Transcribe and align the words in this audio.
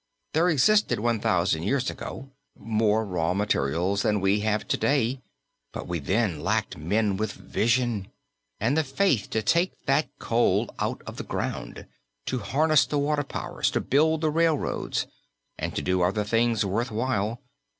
There 0.33 0.49
existed 0.49 0.99
one 0.99 1.19
thousand 1.19 1.61
years 1.61 1.91
ago 1.91 2.31
more 2.57 3.05
raw 3.05 3.35
materials 3.35 4.01
than 4.01 4.19
we 4.19 4.39
have 4.39 4.67
to 4.69 4.75
day, 4.77 5.21
but 5.73 5.87
we 5.87 5.99
then 5.99 6.39
lacked 6.39 6.75
men 6.75 7.17
with 7.17 7.35
a 7.37 7.41
vision 7.43 8.07
and 8.59 8.75
the 8.75 8.83
faith 8.83 9.29
to 9.29 9.43
take 9.43 9.85
that 9.85 10.09
coal 10.17 10.73
out 10.79 11.03
of 11.05 11.17
the 11.17 11.23
ground, 11.23 11.85
to 12.25 12.39
harness 12.39 12.87
the 12.87 12.97
water 12.97 13.23
powers, 13.23 13.69
to 13.69 13.79
build 13.79 14.21
the 14.21 14.31
railroads 14.31 15.05
and 15.59 15.75
to 15.75 15.83
do 15.83 16.01
other 16.01 16.23
things 16.23 16.65
worth 16.65 16.89
while. 16.89 17.39